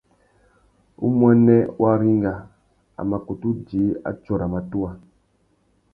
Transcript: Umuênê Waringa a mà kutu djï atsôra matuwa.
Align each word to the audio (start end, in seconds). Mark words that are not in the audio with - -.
Umuênê 1.07 1.59
Waringa 1.81 2.33
a 2.99 3.01
mà 3.09 3.17
kutu 3.25 3.49
djï 3.65 3.83
atsôra 4.09 4.47
matuwa. 4.53 4.91